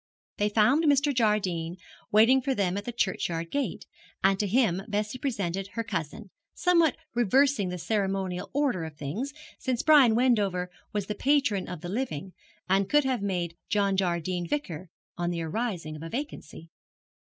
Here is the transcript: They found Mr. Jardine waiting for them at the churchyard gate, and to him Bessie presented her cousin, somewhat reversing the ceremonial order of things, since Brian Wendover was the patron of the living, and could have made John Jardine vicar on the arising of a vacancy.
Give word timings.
They 0.37 0.49
found 0.49 0.83
Mr. 0.85 1.13
Jardine 1.13 1.75
waiting 2.11 2.41
for 2.41 2.55
them 2.55 2.75
at 2.75 2.85
the 2.85 2.91
churchyard 2.91 3.51
gate, 3.51 3.85
and 4.23 4.39
to 4.39 4.47
him 4.47 4.81
Bessie 4.87 5.19
presented 5.19 5.67
her 5.73 5.83
cousin, 5.83 6.31
somewhat 6.55 6.97
reversing 7.13 7.69
the 7.69 7.77
ceremonial 7.77 8.49
order 8.51 8.83
of 8.83 8.95
things, 8.97 9.31
since 9.59 9.83
Brian 9.83 10.15
Wendover 10.15 10.71
was 10.91 11.05
the 11.05 11.13
patron 11.13 11.67
of 11.69 11.81
the 11.81 11.87
living, 11.89 12.33
and 12.67 12.89
could 12.89 13.03
have 13.03 13.21
made 13.21 13.55
John 13.69 13.95
Jardine 13.95 14.47
vicar 14.47 14.89
on 15.19 15.29
the 15.29 15.43
arising 15.43 15.95
of 15.95 16.01
a 16.01 16.09
vacancy. 16.09 16.71